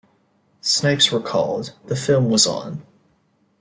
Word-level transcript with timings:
Snipes 0.61 1.11
recalled, 1.11 1.75
The 1.85 1.95
film 1.95 2.27
was 2.27 2.47
on. 2.47 2.81